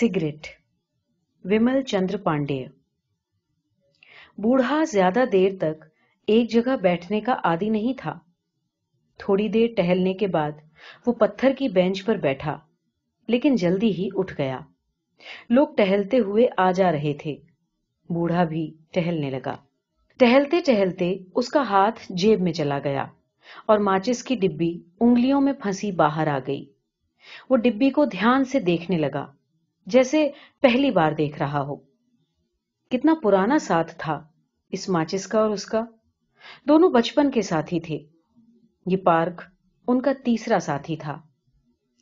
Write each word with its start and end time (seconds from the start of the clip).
Cigarette. 0.00 0.46
ومل 1.44 1.82
چندر 1.82 2.16
پانڈے۔ 2.16 2.64
بوڑھا 4.38 4.82
زیادہ 4.92 5.24
دیر 5.32 5.52
تک 5.60 5.84
ایک 6.26 6.50
جگہ 6.50 6.76
بیٹھنے 6.76 7.20
کا 7.20 7.32
عادی 7.44 7.68
نہیں 7.68 7.92
تھا۔ 7.98 8.18
تھوڑی 9.18 9.48
دیر 9.48 9.66
ٹہلنے 9.76 10.12
کے 10.12 10.26
بعد 10.26 10.52
وہ 11.06 11.12
پتھر 11.12 11.52
کی 11.58 11.68
بینچ 11.68 12.04
پر 12.04 12.16
بیٹھا، 12.16 12.58
لیکن 13.28 13.54
جلدی 13.54 13.90
ہی 13.92 14.08
اٹھ 14.14 14.34
گیا۔ 14.38 14.58
لوگ 15.50 15.68
ٹہلتے 15.76 16.18
ہوئے 16.18 16.46
آ 16.56 16.70
جا 16.70 16.92
رہے 16.92 17.12
تھے۔ 17.14 17.36
بوڑھا 18.10 18.44
بھی 18.44 18.74
ٹہلنے 18.92 19.30
لگا۔ 19.30 19.56
ٹہلتے 20.18 20.60
ٹہلتے 20.60 21.14
اس 21.34 21.48
کا 21.48 21.60
ہاتھ 21.60 22.00
جیب 22.10 22.40
میں 22.40 22.52
چلا 22.52 22.78
گیا 22.78 23.04
اور 23.66 23.78
ماچس 23.78 24.24
کی 24.24 24.34
ڈبی 24.36 24.80
انگلیوں 25.00 25.40
میں 25.40 25.52
پھنسی 25.52 25.92
باہر 25.92 26.26
آ 26.26 26.38
گئی۔ 26.46 26.64
وہ 27.50 27.56
ڈبی 27.56 27.90
کو 27.90 28.04
دھیان 28.04 28.44
سے 28.44 28.60
دیکھنے 28.60 28.98
لگا۔ 28.98 29.41
جیسے 29.86 30.30
پہلی 30.60 30.90
بار 30.90 31.12
دیکھ 31.12 31.38
رہا 31.38 31.60
ہو۔ 31.60 31.76
کتنا 32.90 33.14
پرانا 33.22 33.58
ساتھ 33.58 33.94
تھا، 33.98 34.24
اس 34.70 34.88
ماچس 34.88 35.26
کا 35.26 35.40
اور 35.40 35.50
اس 35.50 35.66
کا۔ 35.66 35.84
دونوں 36.68 36.90
بچپن 36.90 37.30
کے 37.30 37.42
ساتھی 37.42 37.80
تھے۔ 37.80 37.98
یہ 38.86 38.96
پارک 38.96 39.42
ان 39.88 40.02
کا 40.02 40.12
تیسرا 40.24 40.58
ساتھی 40.58 40.96
تھا۔ 40.96 41.20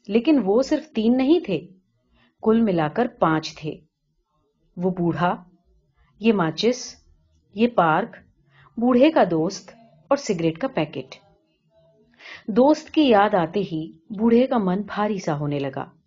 لیکن 0.08 0.40
وہ 0.44 0.62
صرف 0.62 0.90
تین 0.94 1.16
نہیں 1.16 1.40
تھے، 1.40 1.68
کل 2.42 2.60
ملا 2.60 2.88
کر 2.88 3.06
پانچ 3.18 3.56
تھے۔ 3.56 3.74
وہ 4.76 4.90
بوڑھا، 4.90 5.44
یہ 6.20 6.32
ماچس، 6.32 6.96
یہ 7.54 7.68
پارک، 7.68 8.16
بوڑھے 8.76 9.10
کا 9.10 9.22
دوست 9.30 9.70
اور 10.08 10.16
سگریٹ 10.16 10.58
کا 10.58 10.68
پیکٹ۔ 10.68 11.14
دوست 12.48 12.90
کی 12.90 13.02
یاد 13.02 13.34
آتے 13.34 13.60
ہی 13.60 13.92
بوڑھے 14.18 14.46
کا 14.46 14.58
من 14.58 14.82
بھاری 14.82 15.18
سا 15.18 15.38
ہونے 15.38 15.58
لگا۔ 15.58 15.99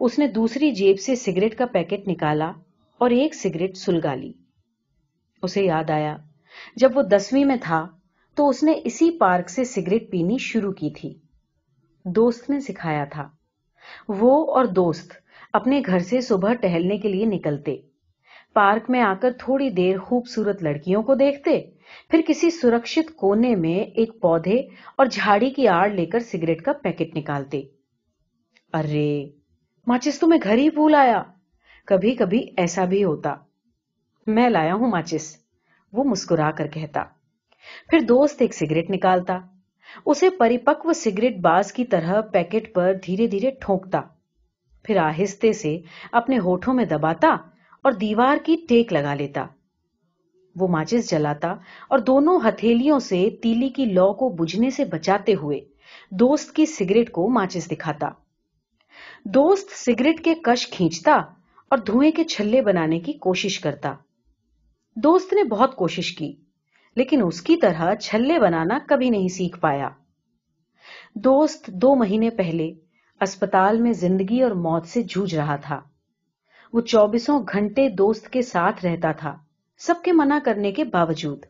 اس 0.00 0.18
نے 0.18 0.26
دوسری 0.26 0.70
جیب 0.70 1.00
سے 1.00 1.14
سگریٹ 1.14 1.58
کا 1.58 1.66
پیکٹ 1.66 2.08
نکالا 2.08 2.52
اور 2.98 3.10
ایک 3.10 3.34
سگریٹ 3.34 3.76
سلگا 3.76 4.14
لی۔ 4.14 4.32
اسے 5.42 5.64
یاد 5.64 5.90
آیا، 5.90 6.16
جب 6.76 6.90
وہ 6.94 7.02
دسویں 7.02 7.44
میں 7.44 7.56
تھا 7.62 7.88
تو 8.34 8.48
اس 8.48 8.62
نے 8.62 8.72
اسی 8.84 9.10
پارک 9.18 9.50
سے 9.50 9.64
سگریٹ 9.64 10.10
پینی 10.10 10.36
شروع 10.38 10.72
کی 10.72 10.90
تھی۔ 10.90 11.14
دوست 12.04 12.50
نے 12.50 12.60
سکھایا 12.60 13.04
تھا۔ 13.04 13.28
وہ 14.08 14.54
اور 14.54 14.64
دوست 14.64 15.12
اپنے 15.52 15.82
گھر 15.86 15.98
سے 15.98 16.20
صبح 16.20 16.52
ٹہلنے 16.52 16.98
کے 16.98 17.08
لیے 17.08 17.24
نکلتے۔ 17.24 17.76
پارک 18.52 18.90
میں 18.90 19.00
آ 19.00 19.14
کر 19.14 19.32
تھوڑی 19.38 19.70
دیر 19.70 19.98
خوبصورت 19.98 20.62
لڑکیوں 20.62 21.02
کو 21.02 21.14
دیکھتے، 21.14 21.60
پھر 22.10 22.20
کسی 22.26 22.50
سرکشت 22.50 23.16
کونے 23.16 23.56
میں 23.56 23.78
ایک 23.78 24.20
پودے 24.20 24.56
اور 24.96 25.06
جھاڑی 25.06 25.50
کی 25.50 25.68
آڑ 25.68 25.88
لے 25.90 26.06
کر 26.06 26.18
سگریٹ 26.18 26.62
کا 26.62 26.72
پیکٹ 26.72 27.16
نکالتے۔ 27.16 27.62
ارے! 28.72 29.43
ماچس 29.86 30.20
تو 30.20 30.26
میں 30.26 30.38
گھر 30.42 30.56
ہی 30.56 30.70
بھول 30.70 30.94
آیا۔ 30.94 31.22
کبھی 31.86 32.14
کبھی 32.14 32.50
ایسا 32.56 32.84
بھی 32.84 33.04
ہوتا۔ 33.04 33.34
میں 34.26 34.50
لایا 34.50 34.74
ہوں 34.74 34.90
ماچس، 34.90 35.36
وہ 35.92 36.04
مسکرا 36.04 36.50
کر 36.50 36.66
کہتا۔ 36.66 37.04
پھر 37.90 38.00
دوست 38.00 38.42
ایک 38.42 38.54
سگریٹ 38.54 38.90
نکالتا۔ 38.90 39.38
اسے 40.06 40.30
پریپکو 40.30 40.92
سگریٹ 40.92 41.36
باز 41.36 41.72
کی 41.72 41.84
طرح 41.84 42.20
پیکٹ 42.20 42.74
پر 42.74 42.92
دھیرے 43.06 43.26
دھیرے 43.26 43.50
ٹھونکتا۔ 43.60 44.00
پھر 44.82 44.96
آہستے 44.96 45.52
سے 45.52 45.80
اپنے 46.12 46.38
ہوٹھوں 46.38 46.74
میں 46.74 46.84
دباتا 46.84 47.28
اور 47.82 47.92
دیوار 47.92 48.36
کی 48.44 48.56
ٹیک 48.68 48.92
لگا 48.92 49.14
لیتا۔ 49.14 49.46
وہ 50.56 50.68
ماچس 50.68 51.10
جلاتا 51.10 51.54
اور 51.88 51.98
دونوں 51.98 52.40
ہتھیلیوں 52.48 52.98
سے 52.98 53.28
تیلی 53.42 53.68
کی 53.68 53.84
لو 53.84 54.12
کو 54.12 54.28
بجھنے 54.28 54.70
سے 54.70 54.84
بچاتے 54.84 55.34
ہوئے 55.34 55.60
دوست 56.10 56.52
کی 56.52 56.66
سگریٹ 56.66 57.10
کو 57.10 57.28
ماچس 57.28 57.70
دکھاتا۔ 57.70 58.08
دوست 59.24 59.70
سگریٹ 59.70 60.24
کے 60.24 60.34
کش 60.34 60.68
کھینچتا 60.68 61.12
اور 61.70 61.78
دھوئے 61.78 62.10
کے 62.10 62.24
چھلے 62.24 62.62
بنانے 62.62 63.00
کی 63.00 63.12
کوشش 63.12 63.60
کرتا۔ 63.60 63.94
دوست 64.96 65.32
نے 65.32 65.44
بہت 65.44 65.76
کوشش 65.76 66.16
کی، 66.16 66.36
لیکن 66.96 67.20
اس 67.26 67.42
کی 67.42 67.56
طرح 67.56 67.94
چھلے 67.94 68.38
بنانا 68.38 68.78
کبھی 68.88 69.10
نہیں 69.10 69.28
سیکھ 69.28 69.60
پایا۔ 69.60 69.88
دوست 71.14 71.66
دو 71.66 71.94
مہینے 71.94 72.30
پہلے 72.30 72.72
اسپتال 73.20 73.80
میں 73.80 73.92
زندگی 73.92 74.42
اور 74.42 74.50
موت 74.50 74.86
سے 74.86 75.02
جھوج 75.02 75.34
رہا 75.34 75.56
تھا۔ 75.56 75.80
وہ 76.72 76.80
چوبیسوں 76.80 77.40
گھنٹے 77.52 77.88
دوست 77.88 78.28
کے 78.28 78.42
ساتھ 78.42 78.84
رہتا 78.84 79.12
تھا، 79.12 79.36
سب 79.78 79.94
کے 80.04 80.12
منع 80.12 80.38
کرنے 80.44 80.72
کے 80.72 80.84
باوجود۔ 80.84 81.46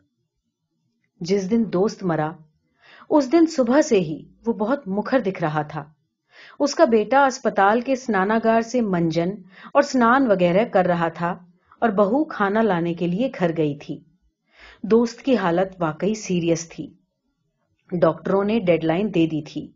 جس 1.21 1.51
دن 1.51 1.63
دوست 1.73 2.03
مرا، 2.03 2.31
اس 3.09 3.31
دن 3.31 3.45
صبح 3.45 3.81
سے 3.81 3.99
ہی 3.99 4.23
وہ 4.45 4.53
بہت 4.53 4.87
مکھر 4.87 5.19
دکھ 5.19 5.43
رہا 5.43 5.61
تھا۔ 5.61 5.91
اس 6.59 6.75
کا 6.75 6.85
بیٹا 6.85 7.25
اسپتال 7.25 7.81
کے 7.81 7.95
سناناگار 7.95 8.61
سے 8.61 8.81
منجن 8.81 9.29
اور 9.73 9.81
سنان 9.81 10.27
وغیرہ 10.27 10.65
کر 10.65 10.85
رہا 10.85 11.07
تھا 11.07 11.37
اور 11.79 11.89
بہو 11.89 12.23
کھانا 12.23 12.61
لانے 12.61 12.93
کے 12.93 13.07
لیے 13.07 13.29
گھر 13.39 13.57
گئی 13.57 13.77
تھی۔ 13.77 13.99
دوست 14.83 15.21
کی 15.21 15.37
حالت 15.37 15.81
واقعی 15.81 16.13
سیریس 16.13 16.69
تھی۔ 16.69 16.93
ڈاکٹروں 17.91 18.43
نے 18.43 18.59
ڈیڈ 18.59 18.83
لائن 18.83 19.07
دے 19.07 19.25
دی 19.25 19.43
تھی۔ 19.43 19.71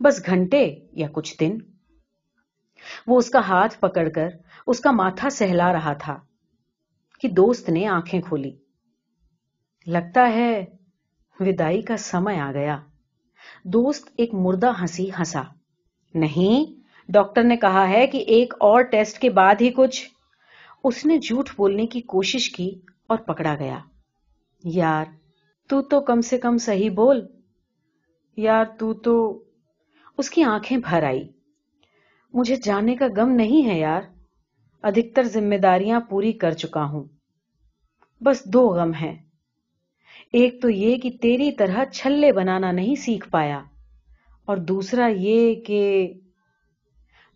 بس 0.00 0.26
گھنٹے 0.26 0.76
یا 0.92 1.08
کچھ 1.12 1.36
دن۔ 1.40 1.58
وہ 3.06 3.18
اس 3.18 3.30
کا 3.30 3.38
ہاتھ 3.38 3.78
پکڑ 3.80 4.08
کر 4.08 4.28
اس 4.66 4.80
کا 4.80 4.90
ماتھا 4.90 5.30
سہلا 5.30 5.72
رہا 5.72 5.92
تھا 5.92 6.18
کہ 7.20 7.28
دوست 7.28 7.68
نے 7.68 7.86
آنکھیں 7.86 8.20
کھولی۔ 8.20 8.56
لگتا 9.86 10.32
ہے 10.32 10.64
ودائی 11.40 11.82
کا 11.82 11.96
سمے 11.96 12.40
آ 12.40 12.52
گیا۔ 12.52 12.78
دوست 13.64 14.08
ایک 14.16 14.34
مردہ 14.34 14.72
ہنسی 14.80 15.10
ہنسا۔ 15.18 15.42
نہیں۔ 16.14 16.80
ڈاکٹر 17.08 17.42
نے 17.42 17.56
کہا 17.56 17.88
ہے 17.88 18.06
کہ 18.06 18.18
ایک 18.18 18.54
اور 18.60 18.80
ٹیسٹ 18.80 19.18
کے 19.18 19.30
بعد 19.30 19.54
ہی 19.60 19.70
کچھ۔ 19.70 20.08
اس 20.84 21.06
نے 21.06 21.18
جھوٹ 21.18 21.48
بولنے 21.56 21.86
کی 21.86 22.00
کوشش 22.00 22.50
کی 22.50 22.80
اور 23.06 23.18
پکڑا 23.18 23.54
گیا۔ 23.54 23.78
یار، 24.64 25.04
تو 25.68 25.82
تو 25.82 26.00
کم 26.00 26.20
سے 26.20 26.38
کم 26.38 26.58
صحیح 26.58 26.90
بول۔ 26.90 27.26
یار، 28.36 28.64
تو 28.78 28.94
تو۔ 28.94 29.44
اس 30.18 30.30
کی 30.30 30.42
آنکھیں 30.42 30.78
بھر 30.78 31.02
آئی 31.02 31.28
مجھے 32.34 32.56
جانے 32.56 32.96
کا 32.96 33.06
غم 33.16 33.30
نہیں 33.30 33.68
ہے 33.68 33.78
یار۔ 33.78 34.02
ادھکتر 34.82 35.22
ذمہ 35.22 35.54
داریاں 35.54 36.00
پوری 36.00 36.32
کر 36.32 36.50
چکا 36.50 36.84
ہوں۔ 36.84 37.04
بس 38.20 38.44
دو 38.44 38.68
غم 38.68 38.94
ہیں۔ 38.94 39.16
ایک 40.32 40.62
تو 40.62 40.70
یہ 40.70 40.96
کہ 40.96 41.10
تیری 41.22 41.52
طرح 41.52 41.84
چھلے 41.84 42.32
بنانا 42.32 42.72
نہیں 42.72 42.94
سیکھ 42.94 43.28
پایا۔ 43.28 43.62
اور 44.48 44.56
دوسرا 44.56 45.08
یہ 45.16 45.54
کہ 45.54 46.12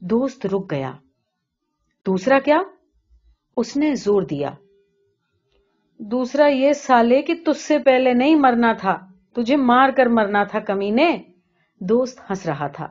دوست 0.00 0.46
رک 0.46 0.70
گیا۔ 0.70 0.92
دوسرا 2.06 2.38
کیا؟ 2.38 2.58
اس 3.56 3.76
نے 3.76 3.94
زور 3.94 4.22
دیا۔ 4.22 4.50
دوسرا 5.98 6.46
یہ، 6.46 6.72
سالے، 6.72 7.22
کہ 7.22 7.34
تج 7.46 7.58
سے 7.58 7.78
پہلے 7.78 8.12
نہیں 8.12 8.34
مرنا 8.34 8.72
تھا، 8.72 8.98
تجھے 9.32 9.56
مار 9.56 9.88
کر 9.90 10.06
مرنا 10.06 10.44
تھا 10.44 10.60
کمی 10.60 10.90
نے۔ 10.90 11.22
دوست 11.80 12.18
ہنس 12.30 12.46
رہا 12.46 12.66
تھا۔ 12.66 12.88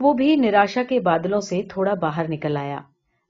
وہ 0.00 0.12
بھی 0.12 0.36
نراشا 0.36 0.82
کے 0.82 1.00
بادلوں 1.00 1.40
سے 1.40 1.62
تھوڑا 1.62 1.94
باہر 1.94 2.28
نکل 2.28 2.56
آیا۔ 2.56 2.78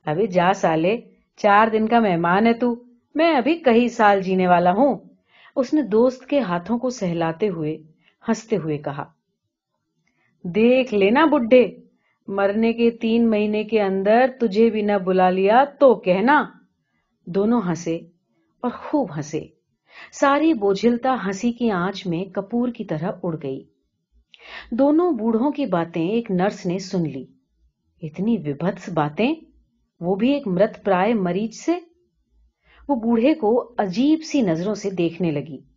ابھی 0.07 0.27
جا، 0.27 0.53
سالے، 0.53 0.97
چار 1.37 1.69
دن 1.69 1.89
کا 1.89 2.01
مہمان 2.01 2.47
ہے 2.47 2.55
تو۔ 2.55 2.83
میں 3.15 3.37
ابھی 3.37 3.59
کئی 3.59 3.89
سال 3.89 4.23
جینے 4.23 4.47
والا 4.47 4.73
ہوں۔ 4.73 4.99
اس 5.57 5.75
نے 5.75 5.83
دوست 5.83 6.27
کے 6.27 6.41
ہاتھوں 6.41 6.79
کو 6.79 6.91
سہلاتے 6.91 7.49
ہوئے، 7.49 7.79
ہنستے 8.29 8.57
ہوئے 8.57 8.79
کہا۔ 8.79 9.14
دیکھ 10.45 10.95
لینا 10.95 11.25
بڈھے۔ 11.25 11.67
مرنے 12.29 12.73
کے 12.73 12.91
تین 12.91 13.31
مہینے 13.31 13.65
کے 13.65 13.83
اندر 13.83 14.27
تجھے 14.41 14.71
بھی 14.71 14.83
نہ 14.83 14.93
بلا 15.05 15.31
لیا 15.31 15.65
تو 15.81 15.95
کہنا۔ 15.95 16.45
دونوں 17.27 17.61
ہنسے 17.69 17.97
اور 18.63 18.71
خوب 18.71 19.17
ہنسے۔ 19.17 19.41
ساری 20.13 20.55
بوجھلتا 20.55 21.17
ہنسی 21.27 21.53
کی 21.53 21.71
آنچ 21.71 22.07
میں 22.07 22.25
کپور 22.25 22.69
کی 22.69 22.85
طرح 22.85 23.13
اڑ 23.23 23.37
گئی۔ 23.43 23.65
دونوں 24.71 25.13
بوڑھوں 25.13 25.51
کی 25.51 25.67
باتیں 25.67 26.09
ایک 26.09 26.31
نرس 26.31 26.67
نے 26.67 26.79
سن 26.79 27.03
لی۔ 27.03 27.25
اتنی 28.03 28.37
وبھتس 28.47 28.89
باتیں، 28.89 29.35
وہ 30.01 30.15
بھی 30.15 30.33
ایک 30.33 30.49
مرت 30.49 30.85
پرائے 30.85 31.15
مریض 31.15 31.57
سے؟ 31.57 31.73
وہ 32.89 32.95
بوڑھے 32.95 33.35
کو 33.35 33.75
عجیب 33.79 34.19
سی 34.23 34.41
نظروں 34.41 34.75
سے 34.75 34.91
دیکھنے 34.91 35.31
لگی۔ 35.31 35.74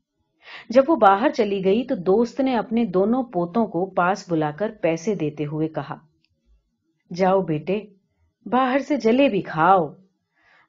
جب 0.69 0.83
وہ 0.87 0.95
باہر 0.95 1.29
چلی 1.29 1.65
گئی 1.65 1.83
تو 1.83 1.95
دوست 1.95 2.39
نے 2.39 2.57
اپنے 2.57 2.85
دونوں 2.85 3.23
پوتوں 3.23 3.67
کو 3.67 3.85
پاس 3.85 4.31
بلا 4.31 4.51
کر 4.51 4.71
پیسے 4.81 5.15
دیتے 5.15 5.45
ہوئے 5.45 5.67
کہا، 5.67 5.97
جاؤ 7.13 7.41
بیٹے، 7.41 7.81
باہر 8.45 8.79
سے 8.79 8.95
جلے 8.95 9.29
بھی 9.29 9.41
کھاؤ۔ 9.41 9.87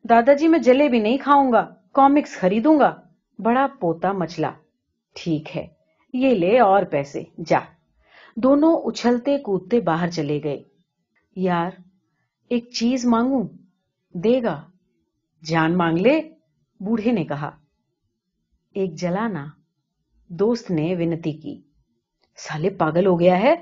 دادا 0.08 0.32
جی 0.32 0.48
میں 0.48 0.58
جلے 0.58 0.88
بھی 0.88 1.00
نہیں 1.00 1.16
کھاؤں 1.16 1.52
گا، 1.52 1.74
کامکس 1.92 2.36
خریدوں 2.36 2.78
گا۔ 2.78 3.00
بڑا 3.38 3.66
پوتا 3.80 4.12
مچلا 4.12 4.50
ٹھیک 5.14 5.56
ہے، 5.56 5.66
یہ 6.12 6.34
لے 6.34 6.60
اور 6.60 6.82
پیسے، 6.82 7.22
جا۔ 7.46 7.58
دونوں 8.36 8.76
اچھلتے 8.76 9.38
کودتے 9.38 9.80
باہر 9.80 10.10
چلے 10.10 10.40
گئے۔ 10.44 10.62
یار، 11.36 11.70
ایک 12.48 12.70
چیز 12.70 13.06
مانگوں؟ 13.06 13.48
دے 14.14 14.42
گا۔ 14.42 14.62
جان 15.44 15.78
مانگ 15.78 15.98
لے، 15.98 16.20
بوڑھے 16.80 17.12
نے 17.12 17.24
کہا۔ 17.24 17.50
ایک 18.74 18.94
جلانا۔ 18.94 19.46
دوست 20.28 20.70
نے 20.70 20.94
ونتی 20.94 21.32
کی، 21.32 21.60
سالے 22.36 22.70
پاگل 22.70 23.06
ہو 23.06 23.20
گیا 23.20 23.38
ہے، 23.38 23.54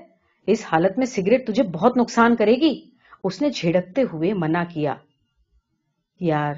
اس 0.47 0.65
حالت 0.73 0.99
میں 0.99 1.07
سگریٹ 1.07 1.47
تجھے 1.47 1.63
بہت 1.63 1.97
نقصان 1.97 2.37
کرے 2.37 2.55
گی۔ 2.55 2.91
اس 3.25 3.43
نے 3.43 3.51
جھڑکتے 3.51 4.03
ہوئے 4.13 4.33
منع 4.33 4.63
کیا۔ 4.69 4.95
یار، 6.21 6.55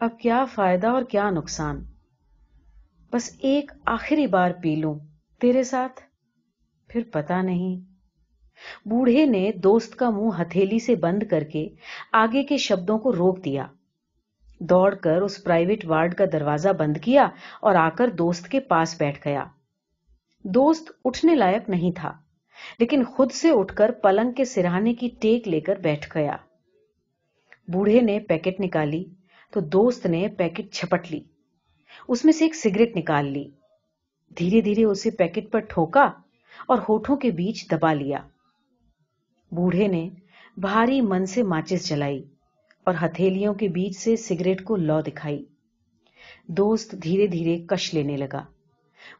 اب 0.00 0.18
کیا 0.18 0.44
فائدہ 0.44 0.86
اور 0.86 1.02
کیا 1.02 1.30
نقصان؟ 1.30 1.84
بس 3.12 3.36
ایک 3.38 3.72
آخری 3.86 4.26
بار 4.26 4.50
پی 4.62 4.74
لوں 4.74 4.98
تیرے 5.40 5.62
ساتھ۔ 5.62 6.00
پھر 6.88 7.02
پتا 7.12 7.42
نہیں۔ 7.42 7.92
بوڑھے 8.88 9.26
نے 9.26 9.50
دوست 9.52 9.96
کا 9.96 10.10
منہ 10.10 10.42
ہتھیلی 10.42 10.78
سے 10.78 10.96
بند 10.96 11.22
کر 11.30 11.44
کے 11.44 11.68
آگے 12.12 12.44
کے 12.44 12.56
شبدوں 12.56 12.98
کو 12.98 13.12
روک 13.12 13.44
دیا۔ 13.44 13.66
دوڑ 14.70 14.94
کر 14.94 15.22
اس 15.22 15.42
پرائیویٹ 15.44 15.84
وارڈ 15.84 16.14
کا 16.14 16.24
دروازہ 16.32 16.68
بند 16.68 16.96
کیا 16.96 17.28
اور 17.60 17.74
آ 17.74 17.88
کر 17.88 18.10
دوست 18.10 18.48
کے 18.48 18.60
پاس 18.60 18.94
بیٹھ 18.98 19.18
گیا۔ 19.24 19.44
دوست 20.44 20.92
اٹھنے 21.04 21.34
لائق 21.34 21.68
نہیں 21.68 21.96
تھا، 21.96 22.12
لیکن 22.78 23.04
خود 23.04 23.32
سے 23.32 23.50
اٹھ 23.50 23.74
کر 23.74 23.90
پلنگ 24.02 24.32
کے 24.32 24.44
سرہانے 24.44 24.94
کی 24.94 25.08
ٹیک 25.20 25.48
لے 25.48 25.60
کر 25.60 25.76
بیٹھ 25.76 26.08
گیا۔ 26.14 26.36
بوڑھے 27.68 28.00
نے 28.00 28.18
پیکٹ 28.20 28.60
نکالی 28.60 29.04
تو 29.52 29.60
دوست 29.60 30.06
نے 30.06 30.28
پیکٹ 30.28 30.72
چھپٹ 30.72 31.10
لی۔ 31.10 31.20
اس 32.08 32.24
میں 32.24 32.32
سے 32.32 32.44
ایک 32.44 32.54
سگریٹ 32.54 32.96
نکال 32.96 33.26
لی۔ 33.26 33.44
دھیرے 34.38 34.60
دھیرے 34.60 34.84
اسے 34.84 35.10
پیکٹ 35.10 35.52
پر 35.52 35.60
ٹھوکا 35.60 36.04
اور 36.68 36.78
ہوٹھوں 36.78 37.16
کے 37.16 37.30
بیچ 37.30 37.70
دبا 37.70 37.92
لیا۔ 37.92 38.18
بوڑھے 39.52 39.88
نے 39.88 40.08
بھاری 40.56 41.00
من 41.00 41.26
سے 41.26 41.42
ماچس 41.42 41.88
جلائی۔ 41.88 42.22
اور 42.84 42.94
ہتھیلیوں 43.04 43.54
کے 43.54 43.68
بیچ 43.68 43.96
سے 43.96 44.16
سگریٹ 44.16 44.64
کو 44.64 44.76
لو 44.76 45.00
دکھائی۔ 45.00 45.44
دوست 46.48 46.94
دھیرے 47.02 47.26
دھیرے 47.26 47.58
کش 47.66 47.94
لینے 47.94 48.16
لگا۔ 48.16 48.44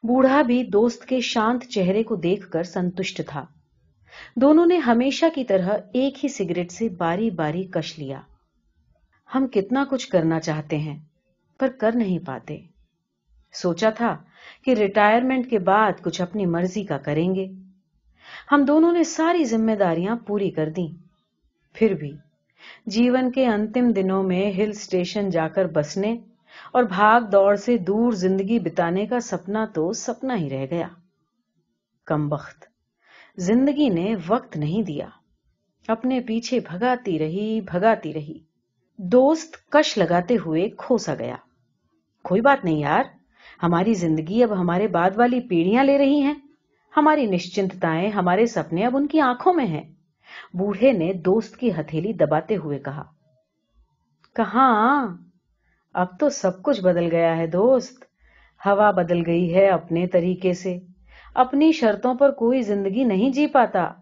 بوڑھا 0.03 0.43
بھی 0.43 0.65
دوست 0.65 1.05
کے 1.05 1.21
شانت 1.21 1.65
چہرے 1.65 2.03
کو 2.03 2.17
دیکھ 2.17 2.51
کر 2.51 2.63
سنتشٹ 2.63 3.21
تھا۔ 3.29 3.47
دونوں 4.37 4.67
نے 4.67 4.77
ہمیشہ 4.77 5.27
کی 5.35 5.45
طرح 5.45 5.69
ایک 5.93 6.25
ہی 6.25 6.29
سگریٹ 6.29 6.73
سے 6.73 6.89
باری 6.89 7.31
باری 7.31 7.65
کش 7.65 7.99
لیا۔ 7.99 8.21
ہم 9.35 9.47
کتنا 9.47 9.85
کچھ 9.91 10.09
کرنا 10.09 10.41
چاہتے 10.41 10.79
ہیں، 10.79 10.99
پر 11.59 11.69
کر 11.69 11.95
نہیں 11.95 12.19
پاتے۔ 12.19 12.59
سوچا 13.53 13.91
تھا 13.91 14.17
کہ 14.65 14.75
ریٹائرمنٹ 14.75 15.51
کے 15.51 15.59
بعد 15.59 15.93
کچھ 16.03 16.21
اپنی 16.21 16.47
مرضی 16.47 16.85
کا 16.85 16.99
کریں 16.99 17.35
گے۔ 17.35 17.47
ہم 18.53 18.65
دونوں 18.65 18.93
نے 18.93 19.05
ساری 19.05 19.45
ذمہ 19.45 19.73
داریاں 19.73 20.17
پوری 20.17 20.51
کر 20.51 20.69
دیں۔ 20.69 20.89
پھر 21.73 21.95
بھی 21.95 22.13
جیون 22.87 23.31
کے 23.31 23.47
انتم 23.47 23.91
دنوں 23.93 24.23
میں 24.23 24.53
ہل 24.53 24.69
اسٹیشن 24.69 25.31
جا 25.31 25.49
کر 25.49 25.67
بسنے 25.67 26.17
اور 26.73 26.83
بھاگ 26.83 27.21
دوڑ 27.21 27.55
سے 27.55 27.79
دور 27.79 28.13
زندگی 28.13 28.59
بتانے 28.59 29.07
کا 29.07 29.21
سپنا 29.21 29.65
تو 29.75 29.93
سپنا 29.93 30.37
ہی 30.37 30.51
رہ 30.51 30.67
گیا۔ 30.71 30.89
کم 32.07 32.33
وقت 32.33 32.65
زندگی 33.37 33.89
نے 33.89 34.15
وقت 34.29 34.57
نہیں 34.57 34.83
دیا۔ 34.83 35.09
اپنے 35.89 36.21
پیچھے 36.21 36.61
بھگاتی 36.61 37.19
رہی 37.19 37.61
بھگاتی 37.61 38.15
رہی۔ 38.15 38.39
دوست 38.99 39.71
کش 39.71 39.99
لگاتے 39.99 40.37
ہوئے 40.47 40.69
کھوسا 40.69 41.15
گیا۔ 41.15 41.37
کوئی 42.25 42.41
بات 42.41 42.65
نہیں 42.65 42.79
یار۔ 42.79 43.05
ہماری 43.63 43.95
زندگی 43.95 44.43
اب 44.43 44.61
ہمارے 44.61 44.89
بعد 44.89 45.11
والی 45.17 45.41
پیڑیاں 45.41 45.85
لے 45.85 45.99
رہی 45.99 46.21
ہیں۔ 46.21 46.35
ہماری 46.97 47.27
نشچنتائیں 47.27 48.11
ہمارے 48.11 48.47
سپنے 48.47 48.85
اب 48.85 48.97
ان 48.97 49.07
کی 49.07 49.21
آنکھوں 49.21 49.53
میں 49.55 49.67
ہیں۔ 49.67 49.83
بوڑھے 50.55 50.93
نے 50.93 51.13
دوست 51.13 51.57
کی 51.57 51.71
ہتھیلی 51.73 52.13
دباتے 52.13 52.57
ہوئے 52.57 52.79
کہا، 52.79 53.03
کہاں؟ 54.35 55.17
اب 55.95 56.07
تو 56.21 56.29
سب 56.29 56.63
کچھ 56.63 56.81
بدل 56.81 57.11
گیا 57.11 57.37
ہے 57.37 57.47
دوست۔ 57.47 58.05
ہوا 58.67 58.91
بدل 58.91 59.27
گئی 59.27 59.55
ہے 59.55 59.69
اپنے 59.69 60.07
طریقے 60.07 60.53
سے۔ 60.53 60.79
اپنی 61.35 61.73
شرطوں 61.73 62.15
پر 62.15 62.31
کوئی 62.31 62.63
زندگی 62.63 63.05
نہیں 63.05 63.31
جی 63.31 63.47
پاتا۔ 63.47 63.93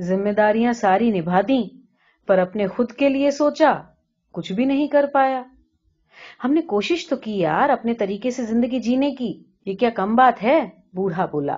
ذمہ 0.00 0.30
داریاں 0.30 0.72
ساری 0.72 1.20
نبھا 1.20 1.40
دیں۔ 1.48 1.62
پر 2.26 2.38
اپنے 2.38 2.66
خود 2.66 2.92
کے 2.92 3.08
لیے 3.08 3.30
سوچا، 3.30 3.72
کچھ 4.32 4.52
بھی 4.52 4.64
نہیں 4.64 4.88
کر 4.88 5.04
پایا۔ 5.12 5.42
ہم 6.44 6.52
نے 6.52 6.60
کوشش 6.60 7.08
تو 7.08 7.16
کی 7.16 7.38
یار 7.38 7.68
اپنے 7.68 7.94
طریقے 7.94 8.30
سے 8.30 8.42
زندگی 8.42 8.78
جینے 8.78 9.10
کی۔ 9.10 9.42
یہ 9.66 9.74
کیا 9.74 9.90
کم 9.90 10.14
بات 10.14 10.42
ہے؟ 10.42 10.68
بوڑھا 10.94 11.26
بولا۔ 11.26 11.56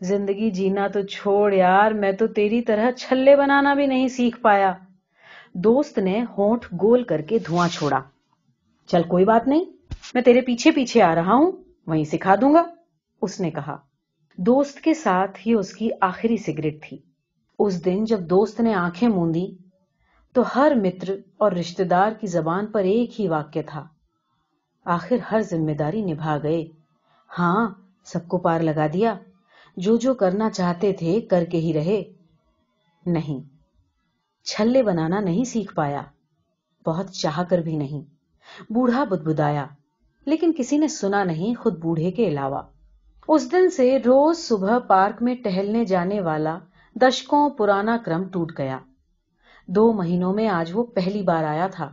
زندگی 0.00 0.50
جینا 0.50 0.86
تو 0.86 1.02
چھوڑ 1.02 1.52
یار، 1.52 1.90
میں 1.90 2.12
تو 2.12 2.26
تیری 2.26 2.62
طرح 2.62 2.90
چھلے 2.90 3.36
بنانا 3.36 3.74
بھی 3.74 3.86
نہیں 3.86 4.08
سیکھ 4.08 4.40
پایا۔ 4.40 4.72
دوست 5.54 5.98
نے 5.98 6.24
ہونٹ 6.38 6.64
گول 6.72 7.02
کر 7.02 7.20
کے 7.20 7.38
دھواں 7.38 7.68
چھوڑا۔ 7.68 8.00
چل 8.86 9.02
کوئی 9.02 9.24
بات 9.24 9.48
نہیں، 9.48 9.64
میں 10.14 10.22
تیرے 10.22 10.40
پیچھے 10.40 10.70
پیچھے 10.70 11.02
آ 11.02 11.14
رہا 11.14 11.34
ہوں، 11.34 11.52
وہیں 11.86 12.04
سکھا 12.04 12.34
دوں 12.40 12.54
گا۔ 12.54 12.62
اس 13.22 13.40
نے 13.40 13.50
کہا۔ 13.50 13.76
دوست 14.36 14.80
کے 14.80 14.94
ساتھ 14.94 15.38
ہی 15.46 15.54
اس 15.54 15.72
کی 15.72 15.88
آخری 16.00 16.36
سگریٹ 16.36 16.88
تھی۔ 16.88 16.98
اس 17.58 17.84
دن 17.84 18.04
جب 18.04 18.20
دوست 18.20 18.60
نے 18.60 18.74
آنکھیں 18.74 19.08
موندی، 19.08 19.46
تو 20.32 20.42
ہر 20.56 20.72
متر 20.74 21.14
اور 21.36 21.52
رشتے 21.52 21.84
دار 21.84 22.12
کی 22.20 22.26
زبان 22.26 22.66
پر 22.66 22.80
ایک 22.80 23.20
ہی 23.20 23.28
واقع 23.28 23.58
تھا۔ 23.66 23.86
آخر 24.84 25.16
ہر 25.32 25.40
ذمہ 25.40 25.72
داری 25.72 26.02
نبھا 26.02 26.38
گئے۔ 26.42 26.66
ہاں 27.38 27.74
سب 28.04 28.28
کو 28.28 28.38
پار 28.38 28.60
لگا 28.60 28.86
دیا۔ 28.92 29.14
جو 29.76 29.96
جو 29.96 30.14
کرنا 30.14 30.50
چاہتے 30.50 30.92
تھے 30.92 31.20
کر 31.20 31.44
کے 31.44 31.58
ہی 31.58 31.72
رہے۔ 31.74 32.02
نہیں، 33.06 33.48
چھلے 34.44 34.82
بنانا 34.82 35.20
نہیں 35.20 35.44
سیکھ 35.44 35.74
پایا۔ 35.74 36.02
بہت 36.86 37.10
چاہ 37.10 37.42
کر 37.50 37.58
بھی 37.58 37.76
نہیں۔ 37.76 38.16
بوڑھا 38.72 39.04
بدبدایا 39.04 39.66
لیکن 40.26 40.52
کسی 40.56 40.78
نے 40.78 40.88
سنا 40.88 41.24
نہیں 41.24 41.54
خود 41.54 41.78
بوڑھے 41.78 42.10
کے 42.10 42.28
علاوہ۔ 42.28 42.62
اس 43.28 43.52
دن 43.52 43.70
سے 43.70 43.98
روز 43.98 44.38
صبح 44.38 44.78
پارک 44.78 45.22
میں 45.22 45.34
ٹہلنے 45.44 45.84
جانے 45.84 46.20
والا 46.20 46.58
دشکوں 46.94 47.50
پرانا 47.50 47.96
کرم 48.04 48.28
ٹوٹ 48.28 48.52
گیا۔ 48.58 48.78
دو 49.66 49.92
مہینوں 49.92 50.34
میں 50.34 50.48
آج 50.48 50.70
وہ 50.74 50.84
پہلی 50.84 51.22
بار 51.22 51.44
آیا 51.44 51.66
تھا۔ 51.66 51.86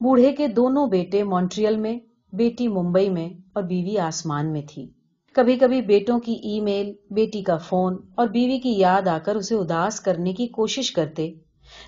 بوڑھے 0.00 0.32
کے 0.32 0.48
دونوں 0.48 0.86
بیٹے 0.86 1.22
مونٹریل 1.22 1.76
میں، 1.76 1.98
بیٹی 2.32 2.68
ممبئی 2.68 3.10
میں 3.10 3.28
اور 3.52 3.62
بیوی 3.62 3.98
آسمان 3.98 4.52
میں 4.52 4.62
تھی۔ 4.70 4.90
کبھی 5.32 5.56
کبھی 5.56 5.82
بیٹوں 5.82 6.20
کی 6.20 6.32
ای 6.32 6.60
میل 6.60 6.92
بیٹی 7.10 7.42
کا 7.42 7.56
فون 7.56 7.96
اور 8.14 8.28
بیوی 8.28 8.58
کی 8.58 8.78
یاد 8.78 9.08
آ 9.08 9.18
کر 9.18 9.36
اسے 9.36 9.54
اداس 9.54 10.00
کرنے 10.00 10.32
کی 10.32 10.46
کوشش 10.46 10.90
کرتے، 10.90 11.32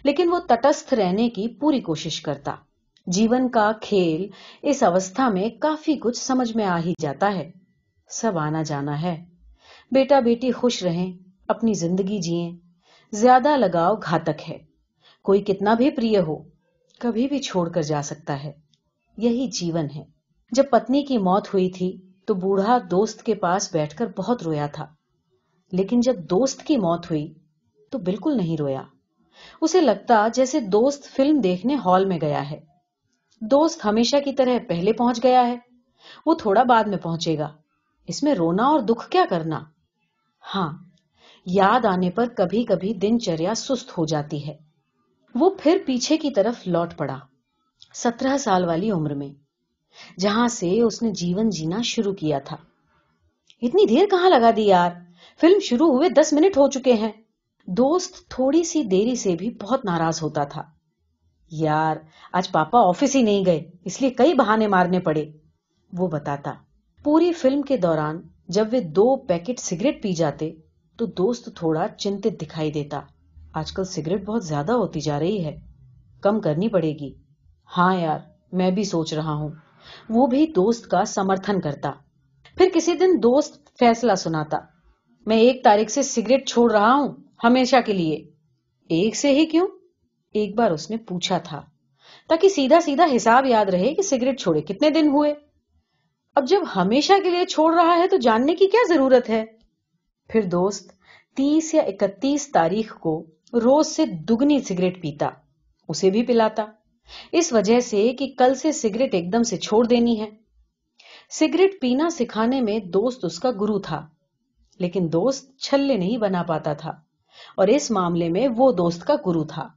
لیکن 0.05 0.29
وہ 0.29 0.38
تٹستھ 0.49 0.94
رہنے 0.94 1.31
کی 1.31 1.49
پوری 1.49 1.81
کوشش 1.81 2.20
کرتا۔ 2.20 2.55
جیون 3.06 3.49
کا 3.49 3.73
کھیل 3.82 4.26
اس 4.62 4.82
اوستھا 4.82 5.29
میں 5.29 5.49
کافی 5.61 5.94
کچھ 5.94 6.19
سمجھ 6.19 6.56
میں 6.56 6.64
آ 6.64 6.79
ہی 6.79 6.93
جاتا 7.00 7.35
ہے۔ 7.35 7.50
سب 8.08 8.38
آنا 8.38 8.62
جانا 8.62 9.02
ہے۔ 9.02 9.25
بیٹا 9.91 10.20
بیٹی 10.20 10.52
خوش 10.52 10.82
رہیں، 10.82 11.12
اپنی 11.49 11.75
زندگی 11.75 12.19
جیئیں 12.19 12.52
زیادہ 13.12 13.56
لگاؤ 13.56 13.94
گھاتک 13.94 14.50
ہے۔ 14.50 14.58
کوئی 15.23 15.43
کتنا 15.43 15.75
بھی 15.75 15.91
پریہ 15.91 16.19
ہو، 16.19 16.37
کبھی 16.99 17.29
بھی 17.29 17.38
چھوڑ 17.38 17.69
کر 17.69 17.82
جا 17.82 18.03
سکتا 18.03 18.44
ہے۔ 18.44 18.53
یہی 19.17 19.46
جیون 19.46 19.86
ہے۔ 19.96 20.05
جب 20.53 20.65
پتنی 20.70 21.03
کی 21.03 21.19
موت 21.19 21.48
ہوئی 21.55 21.70
تھی 21.70 21.96
تو 22.24 22.34
بوڑھا 22.34 22.78
دوست 22.90 23.22
کے 23.22 23.34
پاس 23.34 23.72
بیٹھ 23.72 23.96
کر 23.96 24.06
بہت 24.16 24.43
رویا 24.43 24.66
تھا۔ 24.66 24.86
لیکن 25.72 26.00
جب 26.00 26.16
دوست 26.16 26.62
کی 26.62 26.76
موت 26.76 27.10
ہوئی 27.10 27.34
تو 27.90 27.98
بالکل 27.98 28.36
نہیں 28.36 28.56
رویا۔ 28.56 28.82
اسے 29.60 29.81
لگتا 29.81 30.28
جیسے 30.34 30.60
دوست 30.60 31.04
فلم 31.16 31.40
دیکھنے 31.40 31.74
ہال 31.74 32.04
میں 32.04 32.19
گیا 32.22 32.50
ہے۔ 32.50 32.60
دوست 33.40 33.84
ہمیشہ 33.84 34.16
کی 34.24 34.32
طرح 34.32 34.58
پہلے 34.69 34.93
پہنچ 34.93 35.22
گیا 35.22 35.46
ہے۔ 35.46 35.58
وہ 36.26 36.34
تھوڑا 36.34 36.62
بعد 36.62 36.84
میں 36.84 36.98
پہنچے 36.98 37.38
گا۔ 37.38 37.52
اس 38.06 38.22
میں 38.22 38.34
رونا 38.34 38.64
اور 38.64 38.81
دکھ 38.81 39.10
کیا 39.10 39.24
کرنا؟ 39.31 39.60
ہاں 40.54 40.72
یاد 41.46 41.84
آنے 41.84 42.10
پر 42.10 42.26
کبھی 42.28 42.64
کبھی 42.64 42.94
دن 42.94 43.20
چریا 43.20 43.54
سست 43.54 43.98
ہو 43.98 44.06
جاتی 44.06 44.48
ہے۔ 44.48 44.56
وہ 45.34 45.50
پھر 45.60 45.78
پیچھے 45.86 46.16
کی 46.16 46.31
طرف 46.31 46.54
لوٹ 46.66 46.96
پڑا۔ 46.96 47.19
سترہ 47.94 48.36
سال 48.36 48.64
والی 48.64 48.90
عمر 48.90 49.14
میں۔ 49.14 49.44
جہاں 50.19 50.48
سے 50.48 50.81
اس 50.81 51.03
نے 51.03 51.10
جیون 51.10 51.51
جینا 51.51 51.82
شروع 51.82 52.13
کیا 52.13 52.39
تھا۔ 52.39 52.56
اتنی 53.63 53.86
دیر 53.86 54.06
کہاں 54.10 54.31
لگا 54.31 54.51
دی 54.56 54.63
یار؟ 54.63 54.91
فلم 55.41 55.58
شروع 55.60 55.89
ہوئے 55.89 56.08
دس 56.08 56.32
منٹ 56.32 56.56
ہو 56.56 56.70
چکے 56.70 56.93
ہیں۔ 56.93 57.13
دوست 57.67 58.29
تھوڑی 58.29 58.65
سی 58.65 58.82
دیری 58.82 59.17
سے 59.17 59.36
بھی 59.36 59.51
بہت 59.51 59.84
ناراض 59.84 60.22
ہوتا 60.22 60.44
تھا۔ 60.44 60.63
یار، 61.51 61.96
آج 62.32 62.53
پاپا 62.53 62.81
آفس 62.81 63.17
ہی 63.17 63.22
نہیں 63.22 63.44
گئے، 63.46 63.70
اس 63.84 64.01
لیے 64.01 64.10
کئی 64.10 64.34
بہانے 64.34 64.67
مارنے 64.67 65.01
پڑے۔ 65.01 65.24
وہ 65.93 66.08
بتاتا، 66.08 66.53
پوری 67.03 67.32
فلم 67.32 67.63
کے 67.63 67.77
دوران 67.77 68.22
جب 68.48 68.69
وہ 68.72 68.81
دو 68.81 69.17
پیکٹ 69.17 69.60
سگریٹ 69.60 70.03
پی 70.03 70.13
جاتے، 70.13 70.53
تو 70.96 71.06
دوست 71.06 71.48
تھوڑا 71.56 71.89
چنتت 71.89 72.43
دکھائی 72.43 72.72
دیتا، 72.72 73.01
آج 73.53 73.72
کل 73.72 73.84
سگریٹ 73.84 74.24
بہت 74.24 74.44
زیادہ 74.44 74.72
ہوتی 74.72 75.01
جا 75.01 75.19
رہی 75.19 75.44
ہے، 75.44 75.60
کم 76.20 76.41
کرنی 76.41 76.69
پڑے 76.69 76.93
گی۔ 76.93 77.15
ہاں 77.77 77.96
یار، 77.96 78.19
میں 78.53 78.70
بھی 78.70 78.84
سوچ 78.84 79.15
رہا 79.15 79.32
ہوں۔ 79.32 79.48
وہ 80.08 80.26
بھی 80.26 80.46
دوست 80.46 80.88
کا 80.88 81.05
سمرتھن 81.05 81.60
کرتا۔ 81.60 81.93
پھر 82.56 82.69
کسی 82.74 82.94
دن 82.94 83.17
دوست 83.22 83.79
فیصلہ 83.79 84.14
سناتا، 84.14 84.58
میں 85.26 85.36
ایک 85.36 85.62
تاریخ 85.64 85.88
سے 85.88 86.03
سگریٹ 86.03 86.48
چھوڑ 86.48 86.70
رہا 86.72 86.94
ہوں 86.94 87.14
ہمیشہ 87.44 87.76
کے 87.86 87.93
لیے۔ 87.93 88.17
ایک 88.91 89.17
سے 89.17 89.31
ہی 89.31 89.46
کیوں؟ 89.46 89.67
ایک 90.34 90.55
بار 90.56 90.70
اس 90.70 90.91
نے 90.91 90.96
پوچھا 90.96 91.38
تھا، 91.38 91.60
تاکہ 92.29 92.48
سیدھا 92.48 92.81
سیدھا 92.81 93.06
حساب 93.17 93.46
یاد 93.46 93.67
رہے 93.67 93.94
کہ 93.94 94.03
سگریٹ 94.03 94.41
چھوڑے 94.41 94.60
کتنے 94.60 94.91
دن 94.91 95.08
ہوئے۔ 95.08 95.34
اب 96.36 96.48
جب 96.48 96.60
ہمیشہ 96.76 97.12
کے 97.22 97.31
لیے 97.31 97.44
چھوڑ 97.44 97.72
رہا 97.74 97.96
ہے 97.96 98.08
تو 98.08 98.17
جاننے 98.17 98.55
کی 98.55 98.67
کیا 98.67 98.81
ضرورت 98.88 99.29
ہے؟ 99.31 99.44
پھر 100.31 100.43
دوست 100.43 100.91
تیس 101.36 101.74
یا 101.74 101.82
اکتیس 101.82 102.50
تاریخ 102.53 102.94
کو 102.98 103.24
روز 103.53 103.86
سے 103.86 104.06
دگنی 104.06 104.60
سگریٹ 104.60 105.03
پیتا، 105.03 105.29
اسے 105.88 106.10
بھی 106.10 106.22
پلاتا۔ 106.22 106.64
اس 107.32 107.53
وجہ 107.53 107.79
سے 107.81 108.08
کہ 108.19 108.32
کل 108.39 108.55
سے 108.55 108.73
سگریٹ 108.73 109.15
ایک 109.15 109.32
دم 109.32 109.43
سے 109.43 109.56
چھوڑ 109.56 109.84
دینی 109.87 110.20
ہے۔ 110.20 110.29
سگریٹ 111.31 111.81
پینا 111.81 112.08
سکھانے 112.11 112.61
میں 112.61 112.79
دوست 112.79 113.25
اس 113.25 113.39
کا 113.41 113.51
گرو 113.51 113.79
تھا، 113.79 114.06
لیکن 114.81 115.08
دوست 115.13 115.58
چھلے 115.58 115.96
نہیں 115.96 116.17
بنا 116.17 116.43
پاتا 116.43 116.73
تھا، 116.73 116.91
اور 117.56 117.69
اس 117.69 117.91
معاملے 117.91 118.29
میں 118.29 118.49
وہ 118.56 118.73
دوست 118.73 119.05
کا 119.05 119.15
گرو 119.27 119.44
تھا۔ 119.44 119.69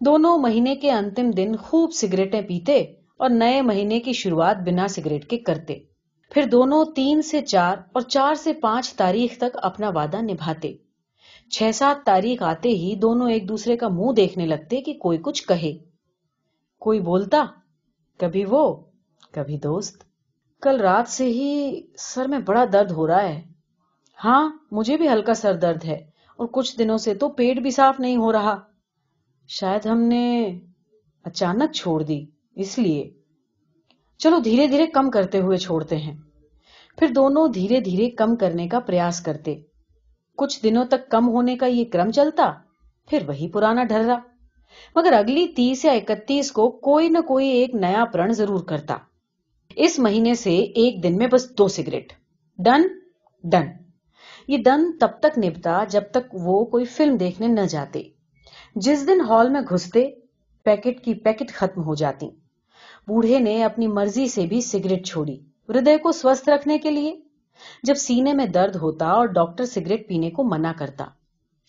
دونوں 0.00 0.38
مہینے 0.38 0.74
کے 0.76 0.90
انتم 0.90 1.30
دن 1.30 1.56
خوب 1.56 1.92
سگریٹیں 1.92 2.40
پیتے 2.40 2.80
اور 3.16 3.30
نئے 3.30 3.60
مہینے 3.62 4.00
کی 4.00 4.12
شروعات 4.12 4.56
بنا 4.56 4.88
سگریٹ 4.88 5.28
کے 5.30 5.38
کرتے۔ 5.38 5.78
پھر 6.32 6.44
دونوں 6.44 6.84
تین 6.96 7.22
سے 7.22 7.40
چار 7.42 7.76
اور 7.92 8.02
چار 8.02 8.34
سے 8.34 8.52
پانچ 8.52 8.92
تاریخ 8.92 9.36
تک 9.38 9.56
اپنا 9.62 9.88
وعدہ 9.88 10.20
نبھاتے۔ 10.22 10.72
چھ 11.50 11.70
سات 11.74 12.04
تاریخ 12.06 12.42
آتے 12.42 12.68
ہی 12.68 12.94
دونوں 12.94 13.30
ایک 13.30 13.48
دوسرے 13.48 13.76
کا 13.76 13.88
منہ 13.88 14.12
دیکھنے 14.12 14.46
لگتے 14.46 14.80
کہ 14.80 14.92
کوئی 14.92 15.18
کچھ 15.22 15.46
کہے۔ 15.48 15.72
کوئی 16.78 17.00
بولتا؟ 17.00 17.44
کبھی 18.18 18.44
وہ، 18.44 18.82
کبھی 19.32 19.58
دوست۔ 19.58 20.04
کل 20.62 20.80
رات 20.80 21.08
سے 21.08 21.26
ہی 21.26 21.80
سر 21.98 22.28
میں 22.28 22.38
بڑا 22.38 22.64
درد 22.72 22.90
ہو 22.90 23.06
رہا 23.06 23.22
ہے۔ 23.22 23.42
ہاں 24.24 24.50
مجھے 24.70 24.96
بھی 24.96 25.08
ہلکا 25.08 25.34
سر 25.34 25.56
درد 25.56 25.84
ہے، 25.84 25.98
اور 26.36 26.46
کچھ 26.52 26.78
دنوں 26.78 26.98
سے 26.98 27.14
تو 27.14 27.28
پیٹ 27.28 27.58
بھی 27.58 27.70
صاف 27.70 28.00
نہیں 28.00 28.16
ہو 28.16 28.32
رہا۔ 28.32 28.56
شاید 29.48 29.86
ہم 29.86 29.98
نے 29.98 30.58
اچانک 31.24 31.72
چھوڑ 31.74 32.02
دی، 32.02 32.26
اس 32.54 32.78
لیے۔ 32.78 33.10
چلو، 34.18 34.38
دھیرے 34.38 34.66
دھیرے 34.66 34.86
کم 34.86 35.10
کرتے 35.10 35.40
ہوئے 35.40 35.56
چھوڑتے 35.56 35.96
ہیں۔ 35.96 36.16
پھر 36.98 37.08
دونوں 37.08 37.48
دھیرے 37.48 37.80
دھیرے 37.80 38.10
کم 38.10 38.36
کرنے 38.36 38.68
کا 38.68 38.80
پریاس 38.80 39.20
کرتے۔ 39.20 39.54
کچھ 40.36 40.62
دنوں 40.62 40.84
تک 40.84 41.08
کم 41.10 41.28
ہونے 41.28 41.56
کا 41.56 41.66
یہ 41.66 41.84
کرم 41.92 42.10
چلتا، 42.10 42.52
پھر 43.08 43.22
وہی 43.28 43.48
پرانا 43.48 43.84
ڈھرا 43.84 44.18
مگر 44.96 45.12
اگلی 45.12 45.48
تیس 45.48 45.84
یا 45.84 45.92
اکتیس 45.92 46.52
کو 46.52 46.70
کوئی 46.70 47.08
نہ 47.08 47.18
کوئی 47.18 47.48
ایک 47.48 47.74
نیا 47.74 48.04
پرن 48.04 48.32
ضرور 48.32 48.60
کرتا۔ 48.60 48.96
اس 49.76 49.98
مہینے 49.98 50.34
سے 50.34 50.58
ایک 50.58 51.02
دن 51.02 51.16
میں 51.16 51.26
بس 51.26 51.58
دو 51.58 51.68
سگریٹ۔ 51.68 52.12
Done 52.58 52.82
done. 53.44 53.66
یہ 54.48 54.58
ڈن 54.58 54.98
تب 54.98 55.08
تک 55.22 55.38
نبتا 55.38 55.84
جب 55.88 56.02
تک 56.10 56.34
وہ 56.34 56.64
کوئی 56.64 56.84
فلم 56.84 57.16
دیکھنے 57.16 57.46
نہ 57.46 57.60
جاتے۔ 57.60 58.02
جس 58.74 59.06
دن 59.06 59.20
ہال 59.20 59.48
میں 59.48 59.60
گھستے، 59.60 60.10
پیکٹ 60.64 61.04
کی 61.04 61.14
پیکٹ 61.14 61.52
ختم 61.52 61.82
ہو 61.82 61.94
جاتی۔ 61.94 62.28
بوڑھے 63.06 63.38
نے 63.38 63.64
اپنی 63.64 63.86
مرضی 63.86 64.26
سے 64.26 64.46
بھی 64.46 64.60
سگریٹ 64.60 65.06
چھوڑی۔ 65.06 65.38
ہردے 65.68 65.96
کو 65.96 66.12
سوستھ 66.12 66.48
رکھنے 66.48 66.78
کے 66.78 66.90
لیے۔ 66.90 67.20
جب 67.82 67.94
سینے 67.94 68.32
میں 68.32 68.46
درد 68.46 68.76
ہوتا 68.76 69.06
اور 69.06 69.26
ڈاکٹر 69.26 69.64
سگریٹ 69.64 70.08
پینے 70.08 70.30
کو 70.30 70.44
منع 70.44 70.72
کرتا۔ 70.78 71.04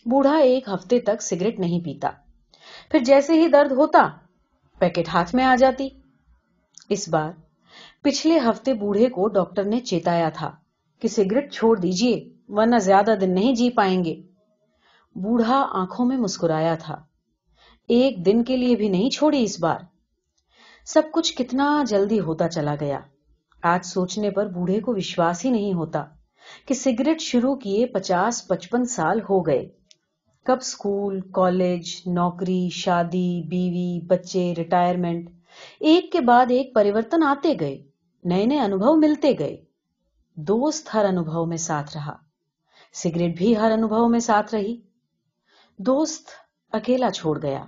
بوڑھا 0.05 0.37
ایک 0.37 0.67
ہفتے 0.67 0.99
تک 0.99 1.21
سگریٹ 1.21 1.59
نہیں 1.59 1.85
پیتا۔ 1.85 2.09
پھر 2.91 2.99
جیسے 2.99 3.33
ہی 3.33 3.47
درد 3.47 3.71
ہوتا، 3.71 4.07
پیکٹ 4.79 5.09
ہاتھ 5.09 5.35
میں 5.35 5.45
آ 5.45 5.55
جاتی۔ 5.55 5.89
اس 6.89 7.09
بار 7.09 7.31
پچھلے 8.01 8.39
ہفتے 8.39 8.73
بوڑھے 8.73 9.09
کو 9.09 9.27
ڈاکٹر 9.27 9.63
نے 9.63 9.79
چیتایا 9.79 10.29
تھا 10.29 10.51
کہ 10.99 11.07
سگریٹ 11.07 11.53
چھوڑ 11.53 11.77
دیجیے، 11.77 12.29
ورنہ 12.47 12.75
زیادہ 12.75 13.15
دن 13.21 13.33
نہیں 13.33 13.53
جی 13.53 13.69
پائیں 13.69 14.03
گے۔ 14.03 14.21
بوڑھا 15.15 15.67
آنکھوں 15.71 16.05
میں 16.05 16.17
مسکرایا 16.17 16.75
تھا۔ 16.75 16.95
ایک 17.87 18.25
دن 18.25 18.43
کے 18.43 18.57
لیے 18.57 18.75
بھی 18.75 18.89
نہیں 18.89 19.09
چھوڑی 19.09 19.43
اس 19.43 19.59
بار۔ 19.59 19.79
سب 20.85 21.01
کچھ 21.13 21.37
کتنا 21.37 21.83
جلدی 21.87 22.19
ہوتا 22.19 22.47
چلا 22.47 22.75
گیا۔ 22.79 22.99
آج 23.63 23.85
سوچنے 23.85 24.29
پر 24.29 24.45
بوڑھے 24.45 24.79
کو 24.79 24.93
وشواس 24.93 25.45
ہی 25.45 25.49
نہیں 25.49 25.73
ہوتا 25.73 26.05
کہ 26.65 26.73
سگریٹ 26.73 27.21
شروع 27.21 27.55
کیے 27.55 27.85
پچاس 27.85 28.47
پچپن 28.47 28.85
سال 28.85 29.19
ہو 29.29 29.45
گئے۔ 29.47 29.78
کب 30.45 30.61
سکول، 30.61 31.19
کالج، 31.31 32.01
نوکری، 32.05 32.69
شادی، 32.69 33.41
بیوی، 33.47 34.05
بچے 34.05 34.53
ریٹائرمنٹ 34.57 35.29
ایک 35.79 36.11
کے 36.11 36.21
بعد 36.21 36.45
ایک 36.49 36.73
پریورتن 36.75 37.23
آتے 37.23 37.53
گئے، 37.59 37.83
نئے 38.23 38.45
نئے 38.45 38.59
انوبھو 38.59 38.95
ملتے 38.95 39.33
گئے۔ 39.39 39.57
دوست 40.37 40.93
ہر 40.93 41.05
انوبھو 41.05 41.45
میں 41.45 41.57
ساتھ 41.57 41.97
رہا، 41.97 42.15
سگریٹ 42.93 43.37
بھی 43.37 43.57
ہر 43.57 43.71
انوبھو 43.71 44.07
میں 44.07 44.19
ساتھ 44.19 44.55
رہی۔ 44.55 44.81
دوست 45.79 46.29
اکیلا 46.71 47.09
چھوڑ 47.09 47.41
گیا، 47.41 47.63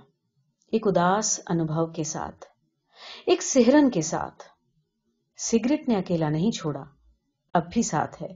ایک 0.72 0.86
اداس 0.86 1.40
انوبھو 1.46 1.86
کے 1.86 2.04
ساتھ، 2.04 2.44
ایک 3.26 3.42
سہرن 3.42 3.90
کے 3.90 4.02
ساتھ۔ 4.02 4.42
سگریٹ 5.38 5.88
نے 5.88 5.96
اکیلا 5.96 6.28
نہیں 6.28 6.50
چھوڑا، 6.50 6.84
اب 7.54 7.62
بھی 7.72 7.82
ساتھ 7.82 8.22
ہے۔ 8.22 8.34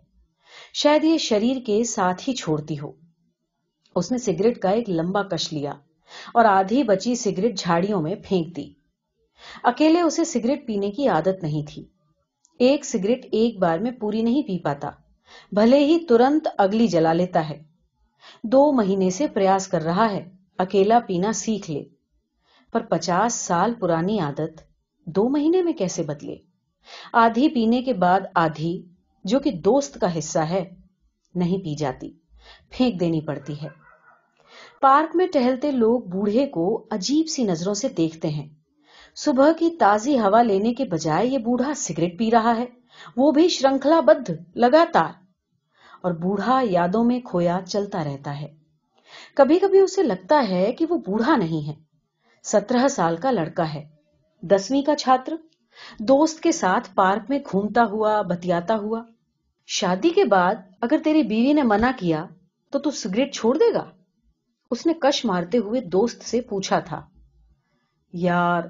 شاید 0.74 1.04
یہ 1.04 1.18
شریر 1.18 1.56
کے 1.66 1.84
ساتھ 1.84 2.28
ہی 2.28 2.34
چھوڑتی 2.34 2.80
ہو۔ 2.80 2.92
اس 3.96 4.12
نے 4.12 4.18
سگریٹ 4.18 4.58
کا 4.58 4.70
ایک 4.70 4.90
لمبا 4.90 5.22
کش 5.22 5.52
لیا 5.52 5.72
اور 6.34 6.44
آدھی 6.44 6.82
بچی 6.82 7.14
سگریٹ 7.14 7.58
جھاڑیوں 7.58 8.02
میں 8.02 8.14
پھینک 8.24 8.56
دی۔ 8.56 8.70
اکیلے 9.62 10.00
اسے 10.00 10.24
سگریٹ 10.24 10.66
پینے 10.66 10.90
کی 10.90 11.08
عادت 11.08 11.42
نہیں 11.42 11.62
تھی۔ 11.68 11.84
ایک 12.58 12.84
سگریٹ 12.84 13.26
ایک 13.32 13.58
بار 13.58 13.78
میں 13.78 13.90
پوری 13.90 14.22
نہیں 14.22 14.42
پی 14.42 14.58
پاتا۔ 14.58 14.90
بھلے 15.52 15.78
ہی 15.78 15.98
ترنت 15.98 16.48
اگلی 16.58 16.86
جلا 16.86 17.12
لیتا 17.12 17.48
ہے۔ 17.48 17.62
دو 18.42 18.72
مہینے 18.72 19.10
سے 19.10 19.26
پریاس 19.26 19.68
کر 19.68 19.82
رہا 19.82 20.10
ہے۔ 20.10 20.30
اکیلا 20.58 20.98
پینا 21.06 21.32
سیکھ 21.32 21.70
لے۔ 21.70 21.84
پر 22.72 22.80
پچاس 22.80 23.34
سال 23.34 23.74
پرانی 23.74 24.20
عادت 24.20 24.60
دو 25.06 25.28
مہینے 25.28 25.62
میں 25.62 25.72
کیسے 25.72 26.02
بدلے؟ 26.02 26.36
آدھی 27.12 27.48
پینے 27.48 27.82
کے 27.82 27.92
بعد 27.92 28.20
آدھی، 28.34 28.82
جو 29.24 29.40
کہ 29.40 29.50
دوست 29.50 29.98
کا 30.00 30.18
حصہ 30.18 30.38
ہے، 30.38 30.64
نہیں 31.34 31.58
پی 31.58 31.74
جاتی، 31.74 32.10
پھینک 32.70 33.00
دینی 33.00 33.20
پڑتی 33.20 33.54
ہے۔ 33.62 33.85
پارک 34.80 35.16
میں 35.16 35.26
ٹہلتے 35.26 35.70
لوگ 35.70 36.00
بوڑھے 36.00 36.46
کو 36.46 36.86
عجیب 36.90 37.28
سی 37.28 37.44
نظروں 37.44 37.74
سے 37.74 37.88
دیکھتے 37.88 38.28
ہیں۔ 38.28 38.48
صبح 39.16 39.52
کی 39.52 39.70
تازی 39.70 40.18
ہوا 40.18 40.42
لینے 40.42 40.74
کے 40.74 40.84
بجائے 40.84 41.26
یہ 41.26 41.38
بوڑھا 41.38 41.74
سگریٹ 41.76 42.18
پی 42.18 42.30
رہا 42.30 42.56
ہے۔ 42.56 42.66
وہ 43.16 43.32
بھی 43.32 43.48
شرنکھلا 43.48 44.00
بدھ 44.00 44.30
لگاتار۔ 44.56 45.12
اور 46.02 46.12
بوڑھا 46.12 46.60
یادوں 46.64 47.04
میں 47.04 47.20
کھویا 47.20 47.58
چلتا 47.66 48.04
رہتا 48.04 48.40
ہے۔ 48.40 48.48
کبھی 49.34 49.58
کبھی 49.58 49.78
اسے 49.78 50.02
لگتا 50.02 50.44
ہے 50.48 50.72
کہ 50.72 50.86
وہ 50.88 50.96
بوڑھا 50.96 51.36
نہیں 51.36 51.68
ہے۔ 51.68 51.74
سترہ 52.44 52.88
سال 52.88 53.16
کا 53.16 53.30
لڑکا 53.30 53.74
ہے۔ 53.74 53.84
دسویں 54.42 54.82
کا 54.82 54.94
چھاتر۔ 54.94 55.36
دوست 55.98 56.40
کے 56.40 56.52
ساتھ 56.52 56.90
پارک 56.94 57.22
میں 57.28 57.38
گھومتا 57.52 57.84
ہوا، 57.84 58.22
بتیاتا 58.22 58.76
ہوا۔ 58.76 59.02
شادی 59.66 60.10
کے 60.10 60.24
بعد 60.24 60.54
اگر 60.80 60.96
تیری 61.04 61.22
بیوی 61.22 61.52
نے 61.52 61.62
منع 61.62 61.90
کیا 61.96 62.26
تو 62.70 62.78
تو 62.78 62.90
سگریٹ 62.90 63.34
چھوڑ 63.34 63.56
دے 63.56 63.74
گا۔ 63.74 63.90
اس 64.70 64.86
نے 64.86 64.92
کش 64.94 65.24
مارتے 65.24 65.58
ہوئے 65.58 65.80
دوست 65.80 66.22
سے 66.22 66.40
پوچھا 66.40 66.78
تھا، 66.78 67.06
یار، 68.12 68.62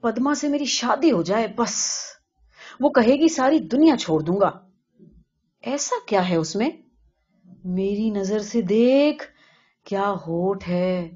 پدما 0.00 0.34
سے 0.34 0.48
میری 0.48 0.64
شادی 0.64 1.12
ہو 1.12 1.22
جائے، 1.22 1.46
بس۔ 1.56 2.02
وہ 2.80 2.90
کہے 2.90 3.12
گی، 3.12 3.28
ساری 3.28 3.58
دنیا 3.58 3.96
چھوڑ 3.96 4.20
دوں 4.20 4.40
گا۔ 4.40 4.50
ایسا 5.60 5.96
کیا 6.06 6.28
ہے 6.28 6.36
اس 6.36 6.56
میں؟ 6.56 6.70
میری 7.64 8.10
نظر 8.10 8.38
سے 8.38 8.62
دیکھ، 8.62 9.24
کیا 9.84 10.10
ہوٹ 10.10 10.68
ہے۔ 10.68 11.10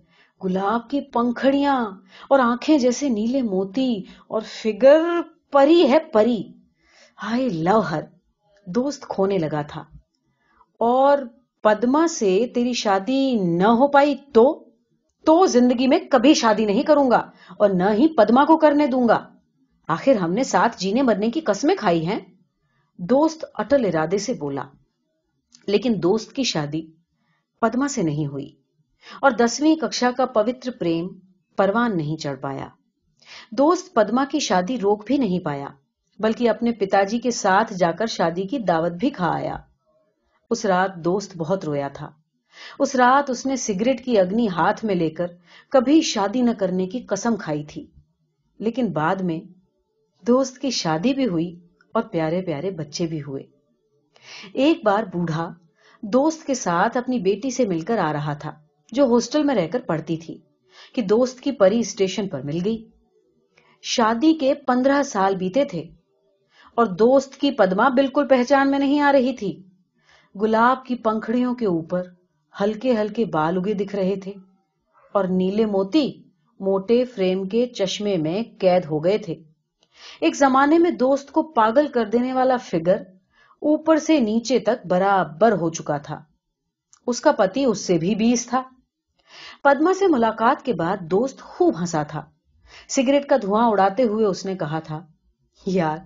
گلاب 0.45 0.91
کی 0.91 1.01
پنکھڑیاں 1.01 1.85
اور 2.29 2.39
آنکھیں 2.39 2.79
جیسے 2.79 3.09
نیلے 3.09 3.43
موتی 3.43 4.03
اور 4.29 4.41
فگر 4.41 5.03
پری 5.53 5.91
ہے 5.91 5.99
پری۔ 5.99 6.43
ہائی 7.23 7.49
لو 7.49 7.81
ہر 7.81 8.03
دوست 8.67 9.07
کھونے 9.09 9.39
لگا 9.39 9.63
تھا۔ 9.63 9.85
اور 10.79 11.19
پدما 11.67 12.07
سے 12.07 12.47
تیری 12.55 12.73
شادی 12.73 13.35
نہ 13.35 13.67
ہو 13.67 13.89
پائی 13.89 14.15
تو 14.33 14.65
تو 15.25 15.47
زندگی 15.47 15.87
میں 15.87 15.99
کبھی 16.11 16.35
شادی 16.35 16.65
نہیں 16.65 16.83
کروں 16.83 17.11
گا 17.11 17.31
اور 17.59 17.71
نہ 17.71 17.85
ہی 17.93 18.09
پدما 18.09 18.45
کو 18.45 18.57
کرنے 18.57 18.87
دوں 18.87 19.09
گا۔ 19.09 19.29
آخر 19.89 20.15
ہم 20.15 20.33
نے 20.33 20.45
ساتھ 20.45 20.79
جینے 20.79 21.03
مرنے 21.03 21.31
کی 21.31 21.41
قسمیں 21.41 21.75
کھائی 21.75 22.07
ہیں، 22.07 22.21
دوست 22.99 23.45
اٹل 23.55 23.85
ارادے 23.85 24.19
سے 24.19 24.35
بولا۔ 24.35 24.63
لیکن 25.67 25.95
دوست 26.03 26.33
کی 26.33 26.43
شادی 26.43 26.83
پدما 27.61 27.89
سے 27.89 28.03
نہیں 28.03 28.27
ہوئی 28.27 28.53
اور 29.21 29.31
دسویں 29.31 29.77
ککشا 29.77 30.11
کا 30.17 30.27
پوتر 30.27 30.71
پریم 30.71 31.09
پروان 31.57 31.97
نہیں 31.97 32.17
چڑھ 32.17 32.41
پایا۔ 32.41 32.69
دوست 33.51 33.95
پدما 33.95 34.25
کی 34.31 34.39
شادی 34.39 34.79
روک 34.79 35.07
بھی 35.07 35.19
نہیں 35.19 35.41
پایا، 35.41 35.69
بلکہ 36.19 36.51
اپنے 36.51 36.73
پتا 36.73 37.03
جی 37.03 37.19
کے 37.19 37.31
ساتھ 37.31 37.75
جا 37.75 37.91
کر 37.91 38.07
شادی 38.07 38.43
کی 38.43 38.59
دعوت 38.59 38.93
بھی 38.93 39.11
کھا 39.11 39.35
آیا۔ 39.35 39.57
اس 40.51 40.65
رات 40.65 40.97
دوست 40.97 41.37
بہت 41.37 41.65
رویا 41.65 41.89
تھا۔ 41.89 42.11
اس 42.79 42.95
رات 42.95 43.31
اس 43.31 43.47
نے 43.47 43.57
سگریٹ 43.57 44.05
کی 44.05 44.19
اگنی 44.19 44.49
ہاتھ 44.49 44.85
میں 44.85 44.95
لے 44.95 45.11
کر 45.11 45.27
کبھی 45.69 46.01
شادی 46.01 46.43
نہ 46.43 46.51
کرنے 46.59 46.87
کی 46.87 47.01
قسم 47.01 47.37
کھائی 47.37 47.65
تھی۔ 47.65 47.87
لیکن 48.59 48.93
بعد 48.93 49.17
میں 49.17 49.41
دوست 50.27 50.59
کی 50.59 50.71
شادی 50.71 51.15
بھی 51.15 51.27
ہوئی 51.27 51.61
اور 51.93 52.03
پیارے 52.03 52.43
پیارے 52.43 52.71
بچے 52.71 53.07
بھی 53.07 53.23
ہوئے۔ 53.23 53.43
ایک 54.53 54.85
بار 54.85 55.03
بوڑھا 55.03 55.55
دوست 56.03 56.47
کے 56.47 56.55
ساتھ 56.55 56.97
اپنی 56.97 57.19
بیٹی 57.19 57.51
سے 57.51 57.67
مل 57.67 57.81
کر 57.81 57.99
آ 57.99 58.13
رہا 58.13 58.33
تھا، 58.33 58.53
جو 58.93 59.05
ہاسٹل 59.05 59.45
میں 59.45 59.55
رہ 59.55 59.69
کر 59.69 59.81
پڑھتی 59.81 60.17
تھی، 60.17 60.39
کہ 60.95 61.03
دوست 61.03 61.41
کی 61.41 61.53
پری 61.53 61.79
اسٹیشن 61.79 62.29
پر 62.29 62.43
مل 62.43 62.59
گئی۔ 62.65 62.89
شادی 63.83 64.35
کے 64.35 64.55
پندرہ 64.55 65.03
سال 65.03 65.37
بیتے 65.37 65.65
تھے 65.65 65.83
اور 66.75 66.87
دوست 66.87 67.37
کی 67.37 67.51
پدما 67.51 67.89
بالکل 67.89 68.29
پہچان 68.29 68.71
میں 68.71 68.79
نہیں 68.79 69.01
آ 69.01 69.13
رہی 69.13 69.37
تھی۔ 69.37 69.66
گلاب 70.43 70.85
کی 70.85 70.95
پنکھڑیوں 70.95 71.55
کے 71.55 71.67
اوپر 71.67 72.03
ہلکے 72.61 73.01
ہلکے 73.01 73.25
بال 73.25 73.57
اگے 73.57 73.75
دکھ 73.75 73.97
رہے 73.97 74.17
تھے 74.17 74.33
اور 75.13 75.25
نیلے 75.25 75.67
موتی 75.67 76.23
موٹے 76.61 77.05
فریم 77.05 77.49
کے 77.49 77.67
چشمے 77.67 78.17
میں 78.17 78.43
قید 78.61 78.85
ہو 78.85 79.05
گئے 79.05 79.19
تھے۔ 79.19 79.35
ایک 80.21 80.37
زمانے 80.37 80.79
میں 80.79 80.91
دوست 80.91 81.33
کو 81.33 81.43
پاگل 81.43 81.87
کر 81.89 82.05
دینے 82.05 82.33
والا 82.33 82.57
فگر 82.57 82.97
اوپر 83.59 83.97
سے 83.97 84.21
نیچے 84.21 84.59
تک 84.59 84.87
برابر 84.87 85.53
ہو 85.53 85.71
چکا 85.71 85.99
تھا۔ 85.99 86.23
اس 87.07 87.21
کا 87.21 87.33
پتی 87.33 87.65
اس 87.65 87.87
سے 87.87 87.99
بھی 87.99 88.15
بیس 88.15 88.47
تھا۔ 88.47 88.63
پدما 89.63 89.93
سے 89.99 90.07
ملاقات 90.07 90.65
کے 90.65 90.73
بعد 90.73 90.97
دوست 91.01 91.41
خوب 91.41 91.81
ہنسا 91.81 92.03
تھا۔ 92.03 92.25
سگریٹ 92.89 93.27
کا 93.27 93.37
دھواں 93.43 93.71
اڑاتے 93.71 94.03
ہوئے 94.03 94.27
اس 94.27 94.47
نے 94.47 94.55
کہا 94.55 94.79
تھا، 94.79 95.07
یار، 95.67 95.99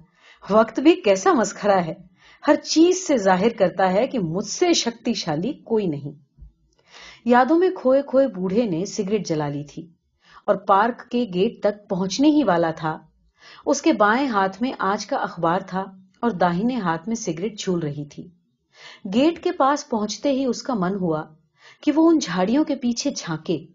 وقت 0.51 0.81
بھی 0.81 0.95
کیسا 0.95 1.33
مسخرا 1.33 1.85
ہے۔ 1.85 2.10
ہر 2.47 2.55
چیز 2.55 3.07
سے 3.07 3.17
ظاہر 3.17 3.49
کرتا 3.59 3.93
ہے 3.93 4.07
کہ 4.07 4.19
مجھ 4.19 4.47
سے 4.47 4.73
شکتی 4.73 5.15
شالی 5.15 5.53
کوئی 5.53 5.87
نہیں۔ 5.87 6.13
یادوں 7.25 7.59
میں 7.59 7.71
کھوئے 7.71 8.03
کھوئے 8.03 8.27
بوڑھے 8.27 8.65
نے 8.65 8.85
سگریٹ 8.85 9.29
جلا 9.29 9.49
لی 9.49 9.65
تھی 9.65 9.87
اور 10.45 10.57
پارک 10.57 11.11
کے 11.11 11.27
گیٹ 11.35 11.61
تک 11.63 11.89
پہنچنے 11.89 12.29
ہی 12.29 12.43
والا 12.45 12.71
تھا۔ 12.71 12.99
اس 13.67 13.83
کے 13.83 13.93
بائیں 13.93 14.29
ہاتھ 14.29 14.63
میں 14.63 14.73
آج 14.79 15.07
کا 15.07 15.17
اخبار 15.17 15.61
تھا 15.61 15.81
اور 16.21 16.31
داہنے 16.31 16.77
ہاتھ 16.77 17.09
میں 17.09 17.17
سگریٹ 17.17 17.61
چھول 17.61 17.81
رہی 17.81 18.05
تھی۔ 18.05 18.29
گیٹ 19.15 19.45
کے 19.45 19.53
پاس 19.53 19.89
پہنچتے 19.89 20.33
ہی 20.33 20.45
اس 20.45 20.63
کا 20.63 20.75
من 20.75 20.95
ہوا 20.95 21.23
کہ 21.81 21.93
وہ 21.95 22.11
ان 22.11 22.19
جھاڑیوں 22.19 22.65
کے 22.65 22.77
پیچھے 22.77 23.11
جھانکے، 23.17 23.67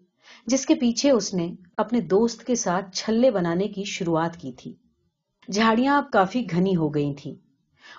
جس 0.46 0.66
کے 0.66 0.74
پیچھے 0.74 1.10
اس 1.10 1.34
نے 1.34 1.54
اپنے 1.76 2.00
دوست 2.00 2.44
کے 2.44 2.54
ساتھ 2.54 2.96
چھلے 2.96 3.30
بنانے 3.30 3.68
کی 3.68 3.84
شروعات 3.84 4.36
کی 4.36 4.52
تھی۔ 4.52 4.74
جھاڑیاں 5.52 5.96
اب 5.96 6.10
کافی 6.10 6.44
گھنی 6.50 6.76
ہو 6.76 6.88
گئی 6.88 7.14
تھی 7.14 7.34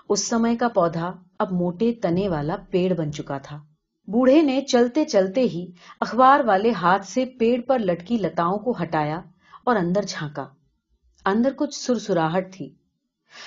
اس 0.10 0.28
سمے 0.28 0.56
کا 0.56 0.68
پودا 0.68 1.12
اب 1.40 1.52
موٹے 1.52 1.94
تنے 1.94 2.30
والا 2.30 2.56
پیڑ 2.72 2.94
بن 2.94 3.12
چکا 3.12 3.38
تھا۔ 3.38 3.58
بوڑھے 4.08 4.42
نے 4.42 4.62
چلتے 4.62 5.06
چلتے 5.06 5.42
ہی 5.42 5.72
اخبار 6.00 6.40
والے 6.40 6.72
ہاتھ 6.72 7.08
سے 7.08 7.26
پیڑ 7.26 7.62
پر 7.62 7.80
لٹکی 7.80 8.18
لتاؤں 8.18 8.58
کو 8.60 8.74
ہٹایا 8.82 9.22
اور 9.64 9.76
اندر 9.76 10.02
جھانکا۔ 10.08 10.48
اندر 11.26 11.54
کچھ 11.58 11.76
سرسراہٹ 11.76 12.54
تھی۔ 12.54 12.76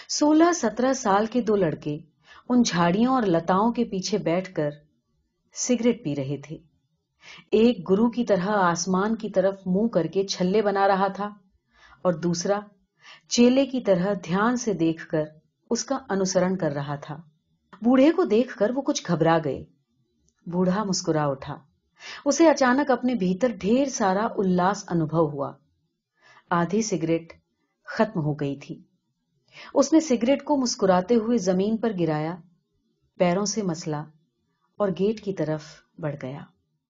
سولہ 0.08 0.52
سترہ 0.52 0.92
سال 0.92 1.26
کے 1.26 1.40
دو 1.40 1.56
لڑکے 1.56 1.98
ان 2.48 2.62
جھاڑیوں 2.62 3.14
اور 3.14 3.22
لتاؤں 3.22 3.72
کے 3.72 3.84
پیچھے 3.84 4.18
بیٹھ 4.18 4.54
کر 4.54 4.70
سگریٹ 5.54 6.04
پی 6.04 6.16
رہے 6.16 6.36
تھے۔ 6.36 6.56
ایک 7.50 7.90
گرو 7.90 8.10
کی 8.10 8.24
طرح 8.24 8.50
آسمان 8.50 9.16
کی 9.16 9.30
طرف 9.30 9.54
منہ 9.66 9.88
کر 9.88 10.06
کے 10.06 10.22
چھلے 10.22 10.62
بنا 10.62 10.88
رہا 10.88 11.08
تھا 11.08 11.28
اور 12.02 12.12
دوسرا 12.12 12.60
چیلے 13.28 13.66
کی 13.66 13.80
طرح 13.80 14.12
دھیان 14.24 14.56
سے 14.56 14.72
دیکھ 14.72 15.08
کر 15.08 15.24
اس 15.70 15.84
کا 15.84 15.98
انسرن 16.08 16.56
کر 16.56 16.70
رہا 16.72 16.96
تھا۔ 16.96 17.16
بوڑھے 17.82 18.12
کو 18.12 18.24
دیکھ 18.24 18.58
کر 18.58 18.70
وہ 18.74 18.82
کچھ 18.82 19.12
گھبرا 19.12 19.38
گئے۔ 19.44 19.64
بوڑھا 20.46 20.84
مسکرا 20.84 21.26
اٹھا۔ 21.26 21.58
اسے 22.24 22.48
اچانک 22.48 22.90
اپنے 22.90 23.14
بھیتر 23.14 23.48
ڈھیر 23.60 23.88
سارا 23.88 24.26
الاس 24.36 24.84
انوبھو 24.88 25.28
ہوا۔ 25.28 25.52
آدھی 26.50 26.82
سگریٹ 26.82 27.32
ختم 27.84 28.20
ہو 28.20 28.34
گئی 28.34 28.56
تھی۔ 28.56 28.82
اس 29.74 29.92
نے 29.92 30.00
سگریٹ 30.00 30.44
کو 30.44 30.56
مسکراتے 30.56 31.14
ہوئے 31.14 31.38
زمین 31.38 31.76
پر 31.76 31.92
گرایا۔ 32.00 32.36
پیروں 33.18 33.44
سے 33.44 33.62
مسلا 33.62 34.04
اور 34.76 34.88
گیٹ 34.88 35.24
کی 35.24 35.32
طرف 35.32 35.62
بڑھ 35.98 36.16
گیا۔ 36.22 36.40